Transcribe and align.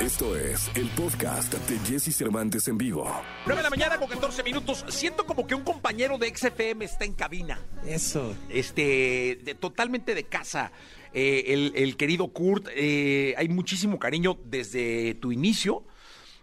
Esto 0.00 0.34
es 0.36 0.70
el 0.76 0.88
podcast 0.90 1.52
de 1.52 1.78
Jesse 1.80 2.14
Cervantes 2.16 2.66
en 2.68 2.78
vivo. 2.78 3.04
9 3.44 3.58
de 3.58 3.62
la 3.62 3.68
mañana 3.70 3.98
con 3.98 4.08
14 4.08 4.42
minutos. 4.42 4.84
Siento 4.88 5.26
como 5.26 5.46
que 5.46 5.54
un 5.54 5.62
compañero 5.62 6.16
de 6.16 6.34
XFM 6.34 6.84
está 6.84 7.04
en 7.04 7.12
cabina. 7.12 7.60
Eso. 7.86 8.34
Este, 8.48 9.38
de- 9.44 9.54
totalmente 9.58 10.14
de 10.14 10.24
casa. 10.24 10.72
Eh, 11.12 11.44
el, 11.48 11.72
el 11.76 11.96
querido 11.96 12.28
Kurt, 12.28 12.68
eh, 12.74 13.34
hay 13.36 13.48
muchísimo 13.48 13.98
cariño 13.98 14.38
desde 14.44 15.14
tu 15.14 15.32
inicio. 15.32 15.84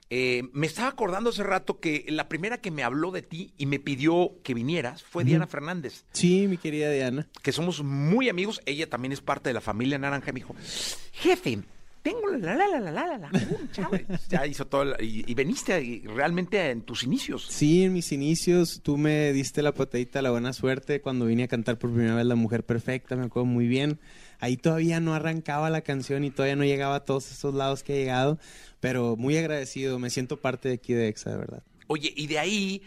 Eh, 0.09 0.43
me 0.53 0.67
estaba 0.67 0.89
acordando 0.89 1.31
hace 1.31 1.43
rato 1.43 1.79
que 1.79 2.05
la 2.09 2.29
primera 2.29 2.59
que 2.61 2.71
me 2.71 2.83
habló 2.83 3.11
de 3.11 3.23
ti 3.23 3.53
y 3.57 3.65
me 3.65 3.79
pidió 3.79 4.35
que 4.43 4.53
vinieras 4.53 5.03
fue 5.03 5.25
Diana 5.25 5.47
Fernández, 5.47 6.05
Sí, 6.13 6.47
mi 6.47 6.57
querida 6.57 6.89
Diana. 6.91 7.27
que 7.41 7.51
somos 7.51 7.83
muy 7.83 8.29
amigos. 8.29 8.61
Ella 8.65 8.87
también 8.89 9.11
es 9.11 9.19
parte 9.19 9.49
de 9.49 9.53
la 9.55 9.61
familia 9.61 9.97
Naranja. 9.97 10.31
Me 10.31 10.39
dijo, 10.41 10.55
jefe, 11.11 11.59
tengo 12.09 12.31
la 12.37 12.55
la 12.55 12.67
la 12.67 12.79
la 12.79 12.91
la 12.91 13.07
la 13.07 13.17
la. 13.17 13.29
Uh, 13.33 13.67
chao". 13.71 13.91
Ya 14.29 14.45
hizo 14.45 14.65
todo. 14.65 14.85
la- 14.85 15.01
y, 15.01 15.23
y 15.27 15.33
veniste 15.33 15.73
ahí 15.73 16.03
realmente 16.05 16.69
en 16.71 16.81
tus 16.81 17.03
inicios. 17.03 17.45
Sí, 17.49 17.83
en 17.83 17.93
mis 17.93 18.11
inicios 18.11 18.81
tú 18.83 18.97
me 18.97 19.33
diste 19.33 19.61
la 19.61 19.73
patadita, 19.73 20.21
la 20.21 20.31
buena 20.31 20.53
suerte 20.53 21.01
cuando 21.01 21.25
vine 21.25 21.43
a 21.43 21.47
cantar 21.47 21.77
por 21.77 21.91
primera 21.91 22.15
vez 22.15 22.25
La 22.25 22.35
Mujer 22.35 22.63
Perfecta, 22.63 23.15
me 23.15 23.25
acuerdo 23.25 23.45
muy 23.45 23.67
bien. 23.67 23.99
Ahí 24.39 24.55
todavía 24.57 24.99
no 24.99 25.13
arrancaba 25.15 25.69
la 25.69 25.81
canción 25.81 26.23
y 26.23 26.29
todavía 26.31 26.55
no 26.55 26.63
llegaba 26.63 26.95
a 26.95 27.05
todos 27.05 27.31
estos 27.31 27.55
lados 27.55 27.83
que 27.83 27.95
he 27.95 27.99
llegado, 27.99 28.37
pero 28.79 29.15
muy 29.15 29.35
agradecido, 29.35 29.97
me 29.97 30.09
siento 30.11 30.37
parte 30.37 30.69
de 30.69 30.75
aquí 30.75 30.93
de 30.93 31.07
EXA, 31.07 31.31
de 31.31 31.37
verdad. 31.37 31.63
Oye, 31.87 32.13
y 32.15 32.27
de 32.27 32.37
ahí 32.37 32.81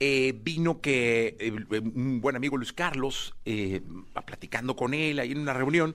eh, 0.00 0.34
vino 0.42 0.80
que 0.80 1.36
eh, 1.38 1.52
un 1.94 2.20
buen 2.20 2.34
amigo 2.34 2.56
Luis 2.56 2.72
Carlos, 2.72 3.34
eh, 3.44 3.82
platicando 4.26 4.74
con 4.74 4.94
él 4.94 5.20
ahí 5.20 5.30
en 5.32 5.38
una 5.38 5.52
reunión, 5.54 5.94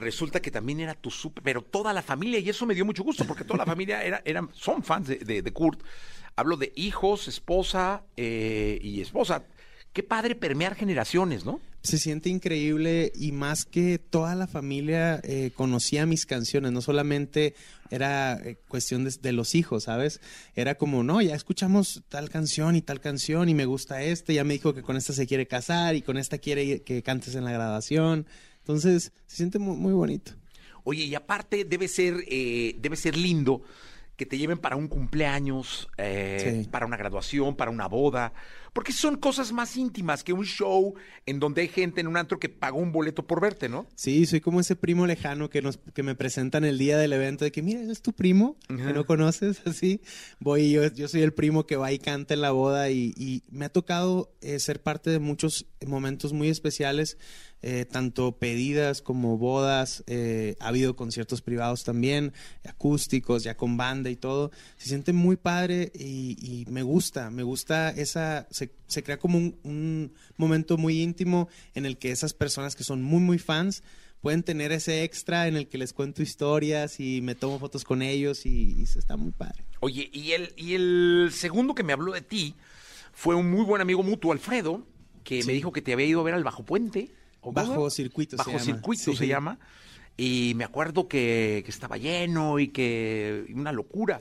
resulta 0.00 0.40
que 0.40 0.50
también 0.50 0.80
era 0.80 0.94
tu 0.94 1.10
súper, 1.10 1.42
pero 1.42 1.62
toda 1.62 1.92
la 1.92 2.02
familia, 2.02 2.40
y 2.40 2.48
eso 2.48 2.66
me 2.66 2.74
dio 2.74 2.84
mucho 2.84 3.04
gusto, 3.04 3.24
porque 3.24 3.44
toda 3.44 3.58
la 3.58 3.66
familia 3.66 4.02
era, 4.02 4.22
eran, 4.24 4.50
son 4.52 4.82
fans 4.82 5.08
de, 5.08 5.52
Kurt. 5.52 5.82
Hablo 6.36 6.56
de 6.56 6.72
hijos, 6.76 7.28
esposa 7.28 8.02
eh, 8.16 8.78
y 8.82 9.00
esposa. 9.00 9.44
Qué 9.92 10.02
padre 10.02 10.36
permear 10.36 10.76
generaciones, 10.76 11.44
¿no? 11.44 11.60
Se 11.82 11.98
siente 11.98 12.28
increíble 12.28 13.10
y 13.14 13.32
más 13.32 13.64
que 13.64 13.98
toda 13.98 14.34
la 14.34 14.46
familia 14.46 15.20
eh, 15.24 15.50
conocía 15.54 16.06
mis 16.06 16.26
canciones, 16.26 16.72
no 16.72 16.82
solamente 16.82 17.54
era 17.90 18.34
eh, 18.34 18.58
cuestión 18.68 19.04
de, 19.04 19.32
los 19.32 19.54
hijos, 19.54 19.84
¿sabes? 19.84 20.20
Era 20.54 20.76
como, 20.76 21.02
no, 21.02 21.20
ya 21.20 21.34
escuchamos 21.34 22.02
tal 22.08 22.28
canción 22.28 22.76
y 22.76 22.82
tal 22.82 23.00
canción 23.00 23.48
y 23.48 23.54
me 23.54 23.64
gusta 23.64 24.02
este, 24.02 24.34
ya 24.34 24.44
me 24.44 24.54
dijo 24.54 24.74
que 24.74 24.82
con 24.82 24.96
esta 24.96 25.12
se 25.12 25.26
quiere 25.26 25.46
casar 25.46 25.96
y 25.96 26.02
con 26.02 26.16
esta 26.18 26.38
quiere 26.38 26.82
que 26.82 27.02
cantes 27.02 27.34
en 27.34 27.44
la 27.44 27.52
grabación. 27.52 28.26
Entonces, 28.60 29.12
se 29.26 29.36
siente 29.36 29.58
muy, 29.58 29.76
muy 29.76 29.92
bonito. 29.92 30.32
Oye, 30.84 31.04
y 31.04 31.14
aparte 31.14 31.64
debe 31.64 31.88
ser, 31.88 32.24
eh, 32.28 32.76
debe 32.78 32.96
ser 32.96 33.16
lindo 33.16 33.62
que 34.16 34.26
te 34.26 34.36
lleven 34.38 34.58
para 34.58 34.76
un 34.76 34.88
cumpleaños, 34.88 35.88
eh, 35.96 36.60
Sí. 36.62 36.68
para 36.70 36.84
una 36.86 36.96
graduación, 36.96 37.56
para 37.56 37.70
una 37.70 37.86
boda, 37.86 38.32
porque 38.72 38.92
son 38.92 39.16
cosas 39.16 39.52
más 39.52 39.76
íntimas 39.76 40.22
que 40.24 40.32
un 40.32 40.44
show 40.44 40.94
en 41.26 41.40
donde 41.40 41.62
hay 41.62 41.68
gente 41.68 42.00
en 42.00 42.06
un 42.06 42.16
antro 42.16 42.38
que 42.38 42.48
pagó 42.48 42.78
un 42.78 42.92
boleto 42.92 43.26
por 43.26 43.40
verte, 43.40 43.68
¿no? 43.68 43.86
Sí, 43.94 44.26
soy 44.26 44.40
como 44.40 44.60
ese 44.60 44.76
primo 44.76 45.06
lejano 45.06 45.50
que 45.50 45.62
nos 45.62 45.78
que 45.94 46.02
me 46.02 46.14
presentan 46.14 46.64
el 46.64 46.78
día 46.78 46.98
del 46.98 47.12
evento 47.12 47.44
de 47.44 47.52
que 47.52 47.62
mira, 47.62 47.80
¿ese 47.80 47.92
es 47.92 48.02
tu 48.02 48.12
primo 48.12 48.56
que 48.68 48.92
no 48.92 49.06
conoces 49.06 49.60
así. 49.66 50.00
Voy 50.38 50.62
y 50.62 50.72
yo, 50.72 50.86
yo 50.92 51.08
soy 51.08 51.22
el 51.22 51.32
primo 51.32 51.66
que 51.66 51.76
va 51.76 51.92
y 51.92 51.98
canta 51.98 52.34
en 52.34 52.40
la 52.40 52.50
boda 52.50 52.90
y, 52.90 53.12
y 53.16 53.42
me 53.50 53.64
ha 53.64 53.68
tocado 53.70 54.32
eh, 54.40 54.58
ser 54.58 54.82
parte 54.82 55.10
de 55.10 55.18
muchos 55.18 55.66
momentos 55.86 56.32
muy 56.32 56.48
especiales, 56.48 57.16
eh, 57.62 57.84
tanto 57.90 58.38
pedidas 58.38 59.02
como 59.02 59.36
bodas. 59.38 60.02
eh, 60.06 60.56
ha 60.60 60.68
habido 60.68 60.96
conciertos 60.96 61.42
privados 61.42 61.84
también, 61.84 62.32
acústicos, 62.64 63.42
ya 63.44 63.56
con 63.56 63.76
banda 63.76 64.10
y 64.10 64.16
todo. 64.16 64.50
Se 64.76 64.88
siente 64.88 65.12
muy 65.12 65.36
padre 65.36 65.90
y, 65.94 66.36
y 66.40 66.66
me 66.70 66.82
gusta, 66.82 67.30
me 67.30 67.42
gusta 67.42 67.90
esa, 67.90 68.46
se, 68.60 68.70
se 68.86 69.02
crea 69.02 69.18
como 69.18 69.38
un, 69.38 69.58
un 69.64 70.12
momento 70.36 70.76
muy 70.76 71.00
íntimo 71.02 71.48
en 71.74 71.86
el 71.86 71.96
que 71.98 72.10
esas 72.10 72.32
personas 72.34 72.76
que 72.76 72.84
son 72.84 73.02
muy, 73.02 73.20
muy 73.20 73.38
fans 73.38 73.82
pueden 74.20 74.42
tener 74.42 74.70
ese 74.70 75.02
extra 75.02 75.48
en 75.48 75.56
el 75.56 75.66
que 75.66 75.78
les 75.78 75.92
cuento 75.94 76.22
historias 76.22 77.00
y 77.00 77.22
me 77.22 77.34
tomo 77.34 77.58
fotos 77.58 77.84
con 77.84 78.02
ellos 78.02 78.44
y, 78.44 78.76
y 78.80 78.86
se 78.86 78.98
está 78.98 79.16
muy 79.16 79.32
padre. 79.32 79.64
Oye, 79.80 80.10
y 80.12 80.32
el, 80.32 80.52
y 80.56 80.74
el 80.74 81.30
segundo 81.32 81.74
que 81.74 81.82
me 81.82 81.92
habló 81.94 82.12
de 82.12 82.20
ti 82.20 82.54
fue 83.12 83.34
un 83.34 83.50
muy 83.50 83.64
buen 83.64 83.80
amigo 83.80 84.02
mutuo, 84.02 84.32
Alfredo, 84.32 84.86
que 85.24 85.42
me 85.44 85.52
dijo 85.54 85.72
que 85.72 85.80
te 85.82 85.92
había 85.94 86.06
ido 86.06 86.20
a 86.20 86.24
ver 86.24 86.34
al 86.34 86.44
Bajo 86.44 86.64
Puente. 86.64 87.10
¿o 87.40 87.52
Bajo? 87.52 87.88
Circuito 87.88 88.32
se 88.32 88.38
Bajo 88.38 88.50
llama. 88.52 88.64
Circuito 88.64 89.02
Sí. 89.12 89.16
se 89.16 89.26
llama. 89.26 89.58
Y 90.18 90.52
me 90.56 90.64
acuerdo 90.64 91.08
que, 91.08 91.62
que 91.64 91.70
estaba 91.70 91.96
lleno 91.96 92.58
y 92.58 92.68
que 92.68 93.46
una 93.54 93.72
locura. 93.72 94.20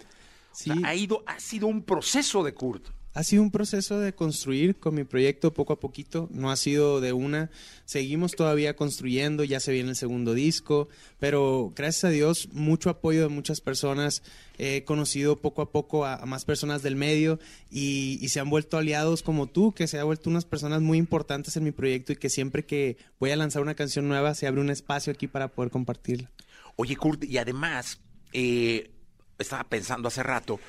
O 0.52 0.56
sea, 0.56 0.76
Sí. 0.76 0.82
ha, 0.86 0.96
ido, 0.96 1.24
ha 1.28 1.40
sido 1.42 1.68
un 1.68 1.84
proceso 1.84 2.42
de 2.46 2.54
Kurt. 2.54 2.88
Ha 3.14 3.24
sido 3.24 3.42
un 3.42 3.50
proceso 3.50 4.00
de 4.00 4.14
construir 4.14 4.78
con 4.78 4.94
mi 4.94 5.04
proyecto 5.04 5.52
poco 5.52 5.74
a 5.74 5.80
poquito, 5.80 6.30
no 6.32 6.52
ha 6.52 6.56
sido 6.56 7.02
de 7.02 7.12
una. 7.12 7.50
Seguimos 7.86 8.34
todavía 8.34 8.76
construyendo, 8.76 9.44
ya 9.44 9.60
se 9.60 9.72
viene 9.72 9.90
el 9.90 9.96
segundo 9.96 10.36
disco, 10.36 10.90
pero 11.20 11.74
gracias 11.76 12.04
a 12.04 12.10
Dios, 12.10 12.50
mucho 12.54 12.92
apoyo 12.92 13.24
de 13.24 13.30
muchas 13.30 13.62
personas. 13.62 14.22
He 14.60 14.84
conocido 14.84 15.38
poco 15.38 15.64
a 15.64 15.72
poco 15.72 16.06
a, 16.06 16.24
más 16.28 16.46
personas 16.46 16.84
del 16.84 16.96
medio 16.96 17.40
y, 17.72 18.20
y 18.22 18.30
se 18.30 18.42
han 18.42 18.50
vuelto 18.50 18.78
aliados 18.78 19.24
como 19.24 19.48
tú, 19.48 19.74
que 19.74 19.88
se 19.88 19.98
ha 19.98 20.04
vuelto 20.04 20.30
unas 20.30 20.46
personas 20.46 20.82
muy 20.82 21.00
importantes 21.00 21.58
en 21.58 21.64
mi 21.64 21.72
proyecto 21.72 22.14
y 22.14 22.18
que 22.18 22.30
siempre 22.30 22.64
que 22.64 22.98
voy 23.20 23.32
a 23.32 23.36
lanzar 23.36 23.64
una 23.64 23.76
canción 23.76 24.08
nueva 24.08 24.36
se 24.36 24.46
abre 24.46 24.62
un 24.62 24.70
espacio 24.70 25.12
aquí 25.12 25.28
para 25.28 25.48
poder 25.48 25.72
compartirla. 25.72 26.30
Oye, 26.76 26.96
Kurt, 26.96 27.24
y 27.24 27.40
además, 27.40 28.00
eh, 28.34 28.92
estaba 29.40 29.64
pensando 29.64 30.10
hace 30.10 30.22
rato 30.22 30.60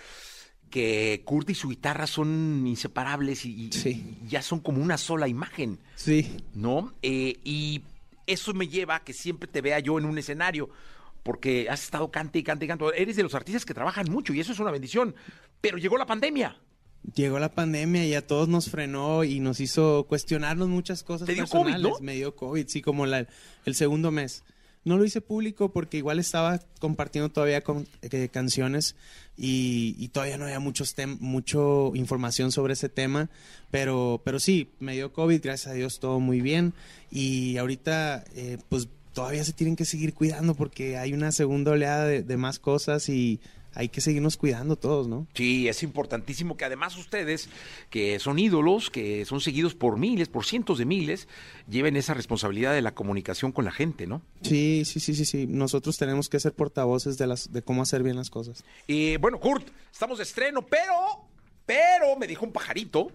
que 0.70 1.22
Kurt 1.25 1.50
y 1.50 1.54
su 1.54 1.69
guitarra 1.69 2.06
son 2.06 2.64
inseparables 2.66 3.44
y, 3.44 3.66
y- 3.66 3.72
Sí. 3.72 4.16
y 4.25 4.28
ya 4.28 4.41
son 4.42 4.60
como 4.60 4.81
una 4.82 4.97
sola 4.98 5.28
imagen. 5.28 5.78
Sí, 5.97 6.36
¿no? 6.54 6.92
Eh, 7.03 7.38
y 7.44 7.82
eso 8.26 8.54
me 8.54 8.69
lleva 8.69 8.97
a 8.97 9.04
que 9.04 9.12
siempre 9.12 9.48
te 9.48 9.60
vea 9.60 9.80
yo 9.80 9.98
en 9.98 10.04
un 10.04 10.16
escenario, 10.16 10.70
porque 11.22 11.69
has 11.69 11.82
estado 11.82 12.10
cante 12.10 12.38
y 12.38 12.42
cante 12.42 12.64
y 12.64 12.69
cante. 12.69 12.84
Eres 12.97 13.16
de 13.16 13.22
los 13.25 13.34
artistas 13.34 13.64
que 13.66 13.75
trabajan 13.75 14.10
mucho 14.10 14.32
y 14.32 14.41
eso 14.41 14.53
es 14.53 14.59
una 14.60 14.70
bendición. 14.70 15.14
Pero 15.60 15.76
llegó 15.78 15.98
la 15.98 16.06
pandemia. 16.06 16.56
Llegó 17.14 17.38
la 17.38 17.53
pandemia 17.53 18.06
y 18.06 18.14
a 18.14 18.26
todos 18.26 18.47
nos 18.48 18.70
frenó 18.70 19.25
y 19.25 19.41
nos 19.41 19.59
hizo 19.60 20.04
cuestionarnos 20.06 20.69
muchas 20.69 21.03
cosas 21.03 21.26
Te 21.26 21.34
dio 21.34 21.47
COVID, 21.47 21.62
personales. 21.72 21.92
¿no? 21.98 22.04
Me 22.04 22.14
dio 22.14 22.36
COVID, 22.36 22.66
sí, 22.69 22.82
como 22.82 23.06
la- 23.06 23.26
el 23.64 23.75
segundo 23.75 24.10
mes. 24.10 24.44
No 24.84 24.96
lo 24.96 25.04
hice 25.04 25.20
público 25.20 25.72
porque 25.72 25.98
igual 25.98 26.18
estaba 26.18 26.58
compartiendo 26.78 27.28
todavía 27.28 27.62
con, 27.62 27.86
eh, 28.02 28.28
canciones 28.28 28.96
y, 29.36 30.08
todavía 30.08 30.38
no 30.38 30.44
había 30.44 30.60
muchos 30.60 30.96
tem- 30.96 31.18
mucho 31.20 31.92
información 31.94 32.50
sobre 32.52 32.72
ese 32.72 32.88
tema, 32.88 33.28
pero, 33.70 34.20
pero 34.24 34.41
sí, 34.41 34.70
me 34.80 34.94
dio 34.94 35.12
COVID, 35.12 35.42
gracias 35.42 35.72
a 35.72 35.74
Dios 35.74 36.00
todo 36.00 36.18
muy 36.20 36.41
bien. 36.41 36.72
Y 37.10 37.56
ahorita 37.58 38.24
eh, 38.34 38.58
pues 38.68 38.88
todavía 39.12 39.44
se 39.44 39.52
tienen 39.52 39.76
que 39.76 39.84
seguir 39.84 40.14
cuidando 40.14 40.54
porque 40.54 40.97
hay 40.97 41.12
una 41.12 41.32
segunda 41.32 41.72
oleada 41.72 42.04
de, 42.06 42.22
de 42.22 42.36
más 42.36 42.58
cosas 42.58 43.08
y 43.08 43.41
hay 43.75 43.88
que 43.88 44.00
seguirnos 44.00 44.36
cuidando 44.36 44.76
todos, 44.76 45.06
¿no? 45.08 45.26
Sí, 45.34 45.69
es 45.69 45.82
importantísimo 45.82 46.56
que 46.56 46.64
además 46.64 46.97
ustedes, 46.97 47.48
que 47.88 48.19
son 48.19 48.38
ídolos, 48.38 48.91
que 48.91 49.25
son 49.25 49.41
seguidos 49.41 49.75
por 49.75 49.97
miles, 49.98 50.28
por 50.28 50.44
cientos 50.44 50.78
de 50.78 50.84
miles, 50.86 51.28
lleven 51.69 51.97
esa 51.97 52.14
responsabilidad 52.14 52.72
de 52.75 52.82
la 52.82 52.94
comunicación 52.94 53.53
con 53.53 53.64
la 53.64 53.72
gente, 53.72 54.06
¿no? 54.06 54.22
Sí, 54.42 54.82
sí, 54.84 54.98
sí, 55.00 55.14
sí, 55.14 55.25
sí. 55.25 55.47
Nosotros 55.47 55.97
tenemos 55.98 56.28
que 56.28 56.41
ser 56.41 56.53
portavoces 56.53 57.16
de 57.19 57.26
las, 57.26 57.53
de 57.53 57.62
cómo 57.62 57.82
hacer 57.82 58.03
bien 58.03 58.16
las 58.16 58.30
cosas. 58.30 58.64
Y 58.86 59.16
bueno, 59.19 59.38
Kurt, 59.38 59.69
estamos 59.92 60.19
de 60.19 60.25
estreno, 60.25 60.62
pero, 60.66 60.94
pero, 61.66 62.16
me 62.19 62.26
dijo 62.26 62.44
un 62.44 62.53
pajarito. 62.53 63.10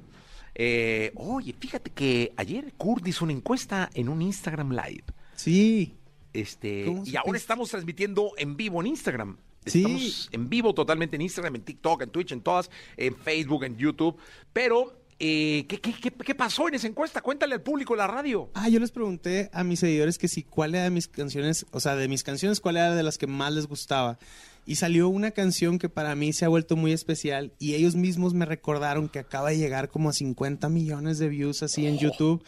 eh, 0.54 1.12
Oye, 1.16 1.54
fíjate 1.60 1.92
que 1.92 2.32
ayer 2.38 2.74
Kurt 2.78 3.06
hizo 3.08 3.26
una 3.26 3.34
encuesta 3.34 3.90
en 3.94 4.08
un 4.10 4.22
Instagram 4.22 4.72
Live. 4.72 5.04
Sí, 5.36 5.94
Este, 6.34 6.86
¿Cómo 6.86 7.04
y 7.06 7.16
ahora 7.18 7.38
estamos 7.38 7.70
transmitiendo 7.70 8.32
en 8.38 8.56
vivo 8.58 8.80
en 8.82 8.88
Instagram. 8.88 9.38
Sí. 9.66 9.80
Estamos 9.80 10.30
en 10.32 10.50
vivo 10.50 10.74
totalmente 10.74 11.16
en 11.16 11.22
Instagram, 11.22 11.56
en 11.56 11.62
TikTok, 11.64 12.04
en 12.04 12.10
Twitch, 12.10 12.32
en 12.32 12.42
todas, 12.42 12.70
en 12.98 13.16
Facebook, 13.16 13.64
en 13.64 13.78
YouTube. 13.78 14.18
Pero, 14.54 15.00
eh, 15.20 15.66
¿qué, 15.68 15.80
qué, 15.80 15.94
qué, 15.94 16.12
qué 16.12 16.36
pasó 16.36 16.68
en 16.68 16.76
esa 16.76 16.88
encuesta? 16.88 17.22
Cuéntale 17.22 17.56
al 17.56 17.62
público 17.62 17.96
la 17.96 18.08
radio. 18.08 18.50
Ah, 18.54 18.70
yo 18.70 18.80
les 18.80 18.92
pregunté 18.92 19.50
a 19.54 19.64
mis 19.64 19.80
seguidores 19.80 20.18
que 20.18 20.28
si 20.28 20.44
cuál 20.44 20.76
era 20.76 20.84
de 20.86 20.92
mis 20.92 21.08
canciones, 21.08 21.66
o 21.72 21.80
sea, 21.80 21.96
de 21.96 22.08
mis 22.08 22.24
canciones, 22.24 22.60
cuál 22.60 22.78
era 22.78 22.96
de 22.96 23.04
las 23.04 23.18
que 23.18 23.28
más 23.28 23.54
les 23.54 23.68
gustaba. 23.68 24.20
Y 24.68 24.76
salió 24.76 25.10
una 25.10 25.32
canción 25.32 25.78
que 25.78 25.90
para 25.90 26.16
mí 26.16 26.34
se 26.34 26.44
ha 26.44 26.48
vuelto 26.48 26.76
muy 26.76 26.92
especial 26.92 27.54
y 27.60 27.76
ellos 27.76 27.96
mismos 27.96 28.34
me 28.34 28.46
recordaron 28.46 29.10
que 29.10 29.20
acaba 29.20 29.50
de 29.50 29.58
llegar 29.58 29.90
como 29.90 30.10
a 30.10 30.14
50 30.14 30.70
millones 30.70 31.20
de 31.20 31.30
views 31.30 31.62
así 31.62 31.86
en 31.86 32.00
YouTube. 32.00 32.44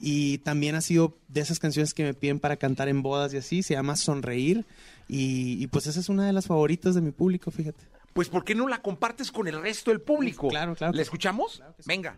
Y 0.00 0.38
también 0.38 0.74
ha 0.74 0.80
sido 0.80 1.18
de 1.28 1.40
esas 1.40 1.58
canciones 1.58 1.92
que 1.92 2.04
me 2.04 2.14
piden 2.14 2.38
para 2.38 2.56
cantar 2.56 2.88
en 2.88 3.02
bodas 3.02 3.34
y 3.34 3.38
así, 3.38 3.62
se 3.62 3.74
llama 3.74 3.96
Sonreír. 3.96 4.64
Y, 5.08 5.62
y 5.62 5.66
pues 5.66 5.86
esa 5.86 5.98
es 6.00 6.08
una 6.08 6.26
de 6.26 6.32
las 6.32 6.46
favoritas 6.46 6.94
de 6.94 7.00
mi 7.00 7.10
público, 7.10 7.50
fíjate. 7.50 7.84
Pues, 8.12 8.28
¿por 8.28 8.44
qué 8.44 8.54
no 8.54 8.66
la 8.66 8.82
compartes 8.82 9.30
con 9.30 9.46
el 9.46 9.60
resto 9.62 9.90
del 9.90 10.00
público? 10.00 10.48
Claro, 10.48 10.74
claro 10.74 10.92
que 10.92 10.96
¿La 10.96 11.04
sí. 11.04 11.06
escuchamos? 11.06 11.62
Venga. 11.86 12.16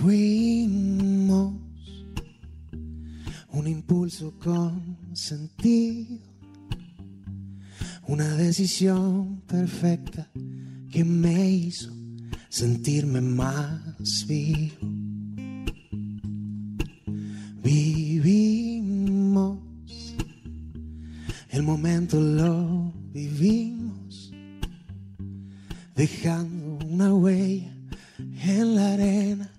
Fuimos 0.00 1.54
un 3.48 3.66
impulso 3.66 4.32
con 4.38 4.96
sentido 5.12 6.18
Una 8.06 8.28
decisión 8.36 9.42
perfecta 9.46 10.30
que 10.90 11.04
me 11.04 11.48
hizo 11.50 11.92
sentirme 12.52 13.20
más 13.22 14.26
vivo. 14.28 14.76
Vivimos, 17.64 19.58
el 21.48 21.62
momento 21.62 22.20
lo 22.20 22.92
vivimos, 23.10 24.30
dejando 25.96 26.78
una 26.86 27.14
huella 27.14 27.74
en 28.18 28.74
la 28.74 28.92
arena 28.92 29.50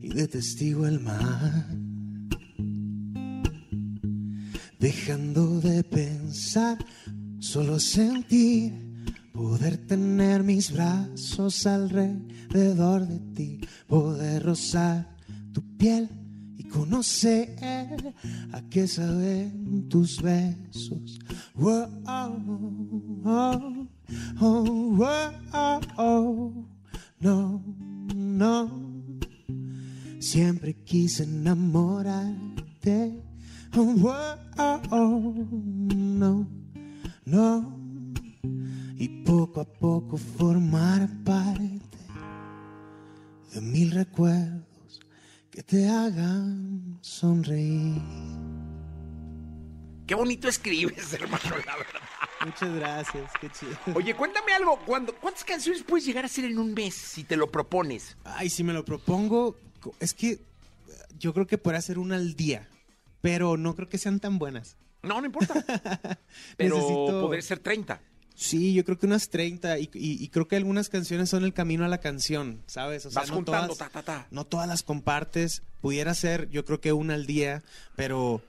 y 0.00 0.08
de 0.08 0.26
testigo 0.26 0.86
el 0.86 1.00
mar. 1.00 1.66
Dejando 4.78 5.60
de 5.60 5.84
pensar, 5.84 6.78
solo 7.40 7.78
sentir, 7.78 8.87
poder 9.38 9.78
tener 9.86 10.42
mis 10.42 10.72
brazos 10.72 11.64
alrededor 11.64 13.06
de 13.06 13.20
ti, 13.36 13.60
poder 13.86 14.42
rozar 14.42 15.16
tu 15.52 15.62
piel 15.76 16.10
y 16.56 16.64
conocer 16.64 17.54
a 18.52 18.60
qué 18.68 18.88
saben 18.88 19.88
tus 19.88 20.20
besos. 20.20 21.20
Oh, 21.54 21.86
oh, 24.40 24.40
wow, 24.40 25.80
oh, 25.96 26.52
no, 27.20 27.62
no. 28.12 28.68
Siempre 30.18 30.82
quise 30.82 31.22
enamorarte. 31.22 33.22
Oh, 33.76 33.94
oh, 34.58 34.80
oh, 34.90 35.32
no, 35.94 36.48
no. 37.24 37.77
Y 38.98 39.08
poco 39.24 39.60
a 39.60 39.64
poco 39.64 40.16
formar 40.16 41.08
parte 41.24 41.80
de 43.52 43.60
mil 43.60 43.90
recuerdos 43.92 45.00
que 45.50 45.62
te 45.62 45.88
hagan 45.88 46.98
sonreír. 47.00 48.00
Qué 50.06 50.14
bonito 50.14 50.48
escribes, 50.48 51.12
hermano, 51.12 51.50
la 51.66 51.76
verdad. 51.76 52.00
Muchas 52.44 52.74
gracias, 52.74 53.30
qué 53.40 53.50
chido. 53.50 53.76
Oye, 53.94 54.14
cuéntame 54.14 54.52
algo. 54.52 54.78
¿cuándo- 54.86 55.14
¿Cuántas 55.20 55.44
canciones 55.44 55.82
puedes 55.82 56.04
llegar 56.06 56.24
a 56.24 56.26
hacer 56.26 56.44
en 56.44 56.58
un 56.58 56.72
mes 56.72 56.94
si 56.94 57.24
te 57.24 57.36
lo 57.36 57.50
propones? 57.50 58.16
Ay, 58.24 58.48
si 58.48 58.64
me 58.64 58.72
lo 58.72 58.84
propongo, 58.84 59.56
es 60.00 60.14
que 60.14 60.30
eh, 60.30 60.40
yo 61.18 61.34
creo 61.34 61.46
que 61.46 61.58
podría 61.58 61.78
hacer 61.80 61.98
una 61.98 62.16
al 62.16 62.34
día, 62.34 62.68
pero 63.20 63.56
no 63.56 63.74
creo 63.74 63.88
que 63.88 63.98
sean 63.98 64.18
tan 64.20 64.38
buenas. 64.38 64.76
No, 65.02 65.20
no 65.20 65.26
importa. 65.26 65.54
Pero 66.56 66.76
Necesito- 66.76 67.20
poder 67.20 67.42
ser 67.44 67.60
30. 67.60 68.00
Sí, 68.40 68.72
yo 68.72 68.84
creo 68.84 68.96
que 68.96 69.06
unas 69.06 69.30
30 69.30 69.80
y, 69.80 69.90
y- 69.94 70.22
y 70.22 70.28
creo 70.28 70.46
que 70.46 70.54
algunas 70.54 70.88
canciones 70.88 71.28
son 71.28 71.42
el 71.44 71.52
camino 71.52 71.84
a 71.84 71.88
la 71.88 71.98
canción, 71.98 72.62
¿sabes? 72.66 73.04
O 73.06 73.10
Vas 73.10 73.30
juntando, 73.30 73.74
todas, 73.74 73.78
ta, 73.78 73.88
ta, 73.90 74.02
ta. 74.04 74.26
no 74.30 74.44
todas 74.46 74.68
las 74.68 74.84
compartes. 74.84 75.62
Pudiera 75.80 76.14
ser, 76.14 76.48
yo 76.50 76.64
creo 76.64 76.80
que 76.80 76.92
una 76.92 77.14
al 77.14 77.26
día, 77.26 77.64
pero, 77.96 78.40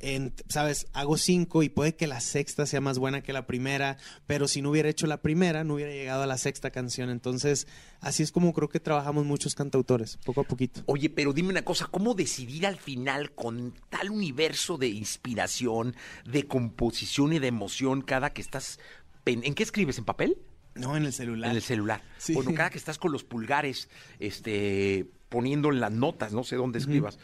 en, 0.00 0.34
¿sabes? 0.48 0.86
Hago 0.92 1.16
cinco 1.16 1.62
y 1.62 1.70
puede 1.70 1.94
que 1.96 2.06
la 2.06 2.20
sexta 2.20 2.66
sea 2.66 2.82
más 2.82 2.98
buena 2.98 3.22
que 3.22 3.32
la 3.32 3.46
primera, 3.46 3.96
pero 4.26 4.46
si 4.46 4.60
no 4.60 4.70
hubiera 4.70 4.90
hecho 4.90 5.06
la 5.06 5.22
primera, 5.22 5.64
no 5.64 5.74
hubiera 5.74 5.92
llegado 5.92 6.22
a 6.22 6.26
la 6.26 6.36
sexta 6.38 6.70
canción. 6.70 7.08
Entonces, 7.10 7.66
así 8.00 8.22
es 8.22 8.32
como 8.32 8.52
creo 8.54 8.68
que 8.68 8.80
trabajamos 8.80 9.24
muchos 9.26 9.54
cantautores, 9.54 10.18
poco 10.24 10.42
a 10.42 10.44
poquito. 10.44 10.82
Oye, 10.86 11.08
pero 11.10 11.32
dime 11.34 11.48
una 11.50 11.62
cosa, 11.64 11.86
¿cómo 11.90 12.14
decidir 12.14 12.66
al 12.66 12.78
final 12.78 13.32
con 13.32 13.74
tal 13.90 14.10
universo 14.10 14.76
de 14.78 14.88
inspiración, 14.88 15.94
de 16.24 16.46
composición 16.46 17.32
y 17.32 17.38
de 17.38 17.46
emoción 17.48 18.02
cada 18.02 18.34
que 18.34 18.40
estás... 18.42 18.78
pen- 19.24 19.42
¿En 19.44 19.54
qué 19.54 19.62
escribes? 19.62 19.98
¿En 19.98 20.04
papel? 20.04 20.38
No, 20.74 20.96
en 20.96 21.04
el 21.04 21.12
celular. 21.12 21.50
En 21.50 21.56
el 21.56 21.62
celular. 21.62 22.02
Sí. 22.18 22.32
Bueno, 22.34 22.52
cada 22.54 22.70
que 22.70 22.78
estás 22.78 22.98
con 22.98 23.12
los 23.12 23.24
pulgares, 23.24 23.88
este, 24.18 25.06
poniendo 25.28 25.70
en 25.70 25.80
las 25.80 25.92
notas, 25.92 26.32
no 26.32 26.44
sé 26.44 26.56
dónde 26.56 26.78
escribas, 26.78 27.18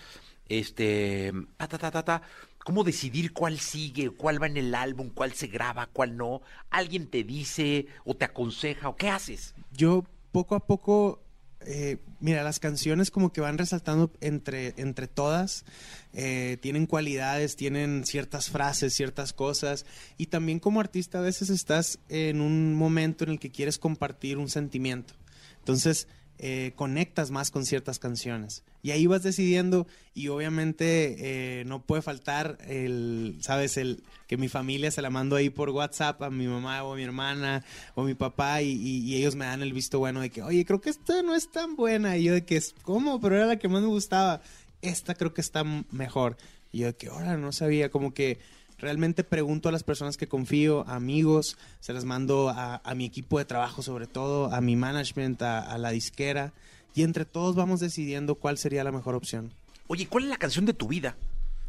este, 0.49 1.33
ta, 1.57 1.69
ta, 1.69 1.79
ta, 1.79 1.91
ta, 1.91 2.05
ta, 2.05 2.23
¿cómo 2.65 2.85
decidir 2.85 3.33
cuál 3.33 3.59
sigue, 3.59 4.11
cuál 4.11 4.41
va 4.43 4.47
en 4.47 4.57
el 4.57 4.75
álbum, 4.75 5.11
cuál 5.11 5.33
se 5.33 5.47
graba, 5.47 5.87
cuál 5.87 6.17
no? 6.17 6.43
¿Alguien 6.71 7.07
te 7.09 7.25
dice 7.25 7.87
o 8.05 8.15
te 8.15 8.25
aconseja 8.25 8.89
o 8.89 8.97
qué 8.97 9.09
haces? 9.11 9.55
yo 9.73 10.05
poco 10.33 10.55
a 10.55 10.67
poco, 10.67 11.23
eh, 11.67 11.99
mira, 12.21 12.45
las 12.45 12.61
canciones 12.61 13.11
como 13.11 13.33
que 13.33 13.41
van 13.41 13.59
resaltando 13.59 14.13
entre, 14.21 14.75
entre 14.77 15.09
todas, 15.09 15.65
eh, 16.13 16.59
tienen 16.63 16.87
cualidades, 16.87 17.57
tienen 17.57 18.05
ciertas 18.05 18.51
frases, 18.51 18.95
ciertas 18.95 19.33
cosas, 19.33 19.85
y 20.17 20.27
también 20.27 20.61
como 20.61 20.81
artista 20.81 21.19
a 21.19 21.23
veces 21.23 21.51
estás 21.51 21.99
en 22.09 22.41
un 22.41 22.75
momento 22.75 23.25
en 23.25 23.31
el 23.31 23.41
que 23.41 23.51
quieres 23.51 23.79
compartir 23.79 24.39
un 24.39 24.49
sentimiento. 24.49 25.15
Entonces, 25.59 26.07
eh, 26.39 26.73
conectas 26.77 27.31
más 27.31 27.51
con 27.51 27.65
ciertas 27.65 27.99
canciones. 27.99 28.63
Y 28.83 28.91
ahí 28.93 29.07
vas 29.07 29.23
decidiendo, 29.23 29.87
y 30.15 30.29
obviamente 30.29 31.17
eh, 31.61 31.65
no 31.65 31.83
puede 31.83 32.03
faltar 32.03 32.59
el, 32.69 33.37
¿sabes? 33.41 33.77
El 33.77 34.03
que 34.29 34.37
mi 34.37 34.49
familia 34.49 34.91
se 34.91 35.03
la 35.03 35.11
mando 35.11 35.37
ahí 35.37 35.51
por 35.51 35.71
WhatsApp 35.71 36.23
a 36.23 36.31
mi 36.31 36.47
mamá 36.47 36.83
o 36.85 36.93
a 36.93 36.97
mi 36.97 37.03
hermana 37.03 37.65
o 37.95 38.05
mi 38.05 38.15
papá, 38.15 38.63
y, 38.63 38.71
y- 38.73 39.17
ellos 39.17 39.35
me 39.35 39.45
dan 39.45 39.63
el 39.63 39.73
visto 39.73 39.99
bueno 39.99 40.21
de 40.21 40.31
que, 40.31 40.43
oye, 40.43 40.65
creo 40.65 40.81
que 40.81 40.91
esta 40.91 41.23
no 41.23 41.35
es 41.35 41.51
tan 41.51 41.75
buena. 41.77 42.17
Y 42.17 42.25
yo 42.25 42.35
de 42.35 42.45
que, 42.45 42.61
¿cómo? 42.83 43.21
Pero 43.21 43.37
era 43.37 43.47
la 43.47 43.59
que 43.59 43.69
más 43.69 43.83
me 43.83 43.89
gustaba. 43.89 44.41
Esta 44.83 45.15
creo 45.15 45.33
que 45.35 45.41
está 45.41 45.65
mejor. 45.91 46.37
Y 46.73 46.79
yo 46.81 46.87
de 46.89 46.95
que, 46.97 47.09
ahora 47.09 47.37
no 47.37 47.53
sabía, 47.53 47.91
como 47.91 48.13
que 48.15 48.39
realmente 48.79 49.25
pregunto 49.25 49.69
a 49.69 49.73
las 49.73 49.83
personas 49.83 50.17
que 50.17 50.29
confío, 50.29 50.87
a 50.89 50.97
amigos, 50.97 51.57
se 51.81 51.93
las 51.93 52.05
mando 52.05 52.49
a, 52.49 52.81
a 52.85 52.95
mi 52.95 53.05
equipo 53.05 53.39
de 53.39 53.45
trabajo 53.45 53.83
sobre 53.83 54.07
todo, 54.07 54.53
a 54.53 54.61
mi 54.61 54.77
management, 54.77 55.43
a, 55.43 55.61
a 55.61 55.79
la 55.79 55.91
disquera, 55.91 56.53
y 56.95 57.03
entre 57.03 57.25
todos 57.25 57.55
vamos 57.57 57.81
decidiendo 57.81 58.37
cuál 58.37 58.59
sería 58.59 58.85
la 58.85 58.93
mejor 58.93 59.15
opción. 59.15 59.53
Oye, 59.89 60.07
¿cuál 60.07 60.25
es 60.25 60.31
la 60.31 60.39
canción 60.39 60.65
de 60.65 60.75
tu 60.75 60.89
vida? 60.89 61.17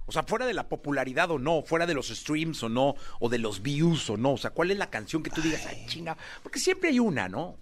O 0.08 0.14
sea, 0.14 0.24
fuera 0.24 0.46
de 0.46 0.54
la 0.54 0.70
popularidad 0.70 1.30
o 1.32 1.38
no, 1.38 1.62
fuera 1.64 1.86
de 1.86 1.94
los 1.94 2.08
streams 2.08 2.64
o 2.64 2.70
no, 2.70 2.96
o 3.20 3.28
de 3.28 3.40
los 3.40 3.62
views 3.62 4.10
o 4.10 4.16
no. 4.16 4.34
O 4.34 4.38
sea, 4.38 4.52
¿cuál 4.52 4.72
es 4.72 4.78
la 4.78 4.90
canción 4.90 5.22
que 5.22 5.30
tú 5.30 5.42
digas, 5.42 5.66
ay, 5.68 5.86
chinga? 5.88 6.18
Porque 6.42 6.60
siempre 6.60 6.90
hay 6.90 7.00
una, 7.00 7.28
¿no? 7.28 7.58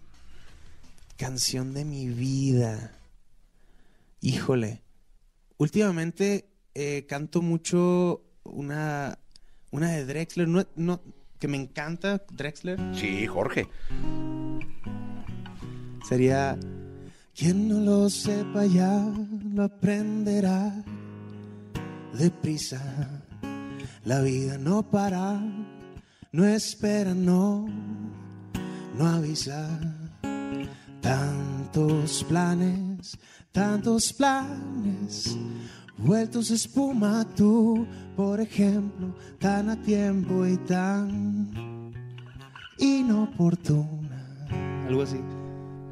Canción 1.17 1.73
de 1.73 1.85
mi 1.85 2.07
vida. 2.07 2.99
Híjole. 4.21 4.83
Últimamente 5.57 6.47
eh, 6.75 7.05
canto 7.09 7.41
mucho 7.41 8.21
una, 8.43 9.17
una 9.71 9.91
de 9.91 10.05
Drexler, 10.05 10.47
no, 10.47 10.65
no, 10.75 11.01
que 11.39 11.47
me 11.47 11.57
encanta, 11.57 12.23
Drexler. 12.31 12.79
Sí, 12.93 13.27
Jorge. 13.27 13.67
Sería, 16.07 16.57
quien 17.33 17.67
no 17.67 17.79
lo 17.79 18.09
sepa 18.09 18.65
ya 18.65 19.05
lo 19.53 19.63
aprenderá 19.63 20.71
deprisa. 22.13 22.81
La 24.03 24.21
vida 24.21 24.57
no 24.57 24.83
para, 24.89 25.41
no 26.31 26.45
espera, 26.45 27.13
no, 27.13 27.67
no 28.97 29.07
avisa. 29.07 29.79
Tantos 31.01 32.23
planes, 32.23 33.17
tantos 33.51 34.13
planes, 34.13 35.37
vueltos 35.97 36.51
espuma 36.51 37.25
tú, 37.35 37.85
por 38.15 38.39
ejemplo, 38.41 39.15
tan 39.39 39.69
a 39.69 39.81
tiempo 39.81 40.45
y 40.45 40.57
tan 40.57 41.91
inoportuna. 42.77 44.45
Algo 44.87 45.01
así. 45.03 45.17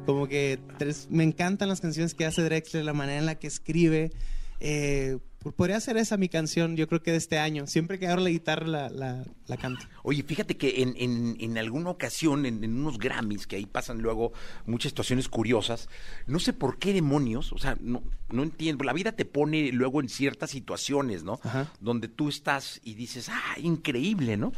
Como 0.06 0.26
que 0.28 0.58
tres- 0.78 1.08
me 1.10 1.24
encantan 1.24 1.68
las 1.68 1.80
canciones 1.80 2.14
que 2.14 2.26
hace 2.26 2.42
Drexler, 2.42 2.84
la 2.84 2.92
manera 2.92 3.18
en 3.18 3.26
la 3.26 3.36
que 3.36 3.46
escribe. 3.46 4.12
Eh, 4.60 5.18
podría 5.52 5.78
ser 5.80 5.96
esa 5.96 6.16
mi 6.16 6.28
canción, 6.28 6.76
yo 6.76 6.88
creo 6.88 7.02
que 7.02 7.10
de 7.10 7.18
este 7.18 7.38
año. 7.38 7.66
Siempre 7.66 7.98
que 7.98 8.06
agarro 8.06 8.22
la 8.22 8.30
guitarra 8.30 8.66
la, 8.66 8.88
la, 8.88 9.24
la 9.46 9.56
canto. 9.56 9.86
Oye, 10.02 10.22
fíjate 10.22 10.56
que 10.56 10.82
en, 10.82 10.94
en- 10.96 11.36
en 11.38 11.58
alguna 11.58 11.90
ocasión, 11.90 12.46
en, 12.46 12.64
en 12.64 12.78
unos 12.78 12.98
Grammys, 12.98 13.46
que 13.46 13.56
ahí 13.56 13.66
pasan 13.66 13.98
luego 14.00 14.32
muchas 14.66 14.90
situaciones 14.90 15.28
curiosas, 15.28 15.88
no 16.26 16.38
sé 16.38 16.52
por 16.52 16.78
qué 16.78 16.92
demonios, 16.92 17.52
o 17.52 17.58
sea, 17.58 17.76
no, 17.80 18.02
no 18.30 18.42
entiendo, 18.42 18.84
la 18.84 18.92
vida 18.92 19.12
te 19.12 19.24
pone 19.24 19.70
luego 19.72 20.00
en 20.00 20.08
ciertas 20.08 20.50
situaciones, 20.50 21.24
¿no? 21.24 21.40
Ajá. 21.42 21.70
Donde 21.80 22.08
tú 22.08 22.28
estás 22.28 22.80
y 22.84 22.94
dices, 22.94 23.28
ah, 23.28 23.54
increíble, 23.60 24.36
¿no? 24.36 24.52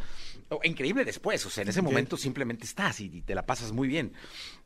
O, 0.48 0.60
increíble 0.62 1.04
después, 1.04 1.44
o 1.46 1.50
sea, 1.50 1.62
en 1.62 1.68
ese 1.70 1.82
momento 1.82 2.16
simplemente 2.16 2.64
estás 2.64 3.00
y, 3.00 3.06
y 3.06 3.22
te 3.22 3.34
la 3.34 3.44
pasas 3.46 3.72
muy 3.72 3.88
bien. 3.88 4.12